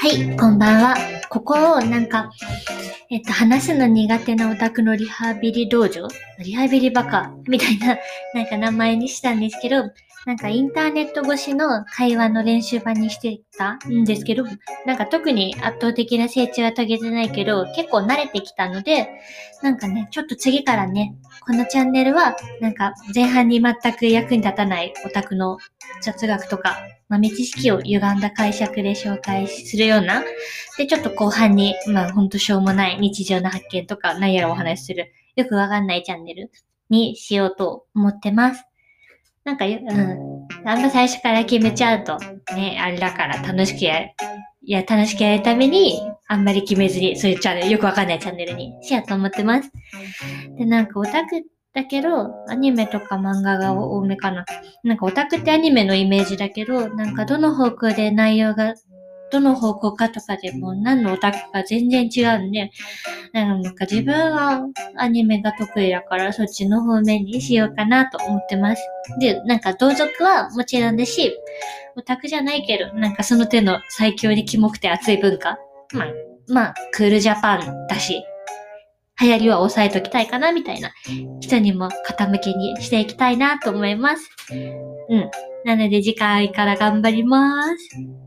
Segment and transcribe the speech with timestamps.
[0.00, 1.19] はい、こんばんは。
[1.30, 2.28] ここをなんか、
[3.08, 6.08] えっと、話すの苦手なオタクのリハビリ道場？
[6.40, 7.98] リハビリバカみたいな、
[8.34, 9.92] なんか名前にしたんですけど、
[10.26, 14.44] なんかインターネット越しの会話の練習場にしてたんですけど、
[14.84, 19.08] なんか特に圧倒的な成長は遂げてないけど、結構慣れてきたので、
[19.62, 21.14] なんかね、ちょっと次からね、
[21.46, 25.58] このチャンネルは、なんか前半に全く役に立たないオタクの
[26.02, 26.76] 雑学とか、
[27.08, 30.22] 豆知識を歪んだ解釈で紹介するような、
[30.78, 36.50] で、ちょっと後半に、まあほんとしょうもない日常の発見とか、何やらお話しする、よくわかんないチャンネル
[36.88, 38.64] にしようと思ってます。
[39.44, 40.48] なんか、うん。
[40.64, 42.18] あんま最初から決めちゃうと、
[42.54, 44.10] ね、あれだから楽しくやる。
[44.62, 49.70] いや、楽しくやるために、あんまり決めずに、そういうチャンネル、よくわかんないチャンネルにしようと思ってます。
[50.56, 51.42] で、なんかオタク
[51.74, 54.46] だけど、アニメとか漫画が多めかな。
[54.84, 58.74] なんかオタクってアニメのイメージだけど、なんかどの方向で内容が、
[59.30, 62.70] どの方向かとかでも何のオタクか全然違うんで、
[63.32, 64.62] なんか自分は
[64.96, 68.82] アニメが得意だからそっちの方面にしようかなと思ってます。
[69.20, 71.36] で、なんか同族はもちろんですし、
[71.96, 75.58] オタクじゃないけど、なんかその手の最強にキモくて熱い文化。
[75.92, 76.06] まあ、
[76.48, 78.24] まあ、クールジャパンだし、
[79.20, 80.90] 流行りは抑えときたいかなみたいな
[81.40, 84.30] 人にも傾きにしていきたいなと思います。
[85.10, 85.30] うん。
[85.64, 88.19] なので次回から頑張ります。